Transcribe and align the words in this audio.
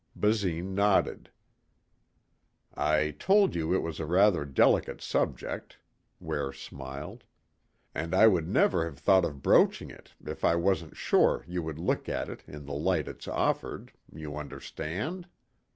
Basine 0.15 0.73
nodded. 0.73 1.29
"I 2.75 3.11
told 3.19 3.53
you 3.53 3.71
it 3.71 3.83
was 3.83 3.99
a 3.99 4.05
rather 4.07 4.45
delicate 4.45 4.99
subject," 4.99 5.77
Ware 6.19 6.51
smiled. 6.51 7.23
"And 7.93 8.15
I 8.15 8.25
would 8.25 8.49
never 8.49 8.83
have 8.85 8.97
thought 8.97 9.25
of 9.25 9.43
broaching 9.43 9.91
it 9.91 10.15
if 10.25 10.43
I 10.43 10.55
wasn't 10.55 10.97
sure 10.97 11.45
you 11.47 11.61
would 11.61 11.77
look 11.77 12.09
at 12.09 12.29
it 12.29 12.43
in 12.47 12.65
the 12.65 12.73
light 12.73 13.07
it's 13.07 13.27
offered, 13.27 13.93
you 14.11 14.37
understand? 14.37 15.27